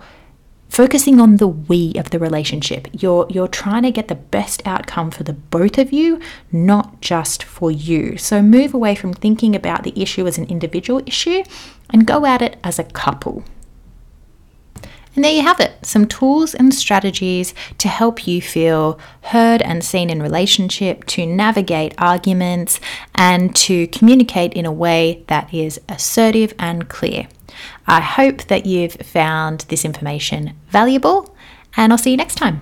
focusing 0.68 1.20
on 1.20 1.36
the 1.36 1.46
we 1.48 1.94
of 1.94 2.10
the 2.10 2.18
relationship. 2.18 2.88
You're 2.92 3.26
you're 3.30 3.48
trying 3.48 3.82
to 3.84 3.90
get 3.90 4.08
the 4.08 4.14
best 4.14 4.66
outcome 4.66 5.10
for 5.10 5.22
the 5.22 5.32
both 5.32 5.78
of 5.78 5.92
you, 5.92 6.20
not 6.52 7.00
just 7.00 7.42
for 7.42 7.70
you. 7.70 8.18
So 8.18 8.42
move 8.42 8.74
away 8.74 8.94
from 8.94 9.12
thinking 9.12 9.54
about 9.54 9.84
the 9.84 10.00
issue 10.00 10.26
as 10.26 10.38
an 10.38 10.46
individual 10.46 11.02
issue 11.06 11.44
and 11.90 12.06
go 12.06 12.26
at 12.26 12.42
it 12.42 12.58
as 12.64 12.78
a 12.78 12.84
couple. 12.84 13.44
And 15.16 15.24
there 15.24 15.32
you 15.32 15.42
have 15.42 15.60
it 15.60 15.84
some 15.84 16.06
tools 16.06 16.54
and 16.54 16.72
strategies 16.74 17.54
to 17.78 17.88
help 17.88 18.28
you 18.28 18.42
feel 18.42 19.00
heard 19.22 19.62
and 19.62 19.82
seen 19.82 20.10
in 20.10 20.22
relationship, 20.22 21.04
to 21.06 21.24
navigate 21.26 21.94
arguments, 21.96 22.78
and 23.14 23.56
to 23.56 23.86
communicate 23.88 24.52
in 24.52 24.66
a 24.66 24.72
way 24.72 25.24
that 25.28 25.52
is 25.52 25.80
assertive 25.88 26.52
and 26.58 26.88
clear. 26.88 27.28
I 27.86 28.02
hope 28.02 28.44
that 28.44 28.66
you've 28.66 28.94
found 28.94 29.60
this 29.68 29.84
information 29.86 30.52
valuable, 30.68 31.34
and 31.76 31.92
I'll 31.92 31.98
see 31.98 32.10
you 32.10 32.18
next 32.18 32.34
time. 32.34 32.60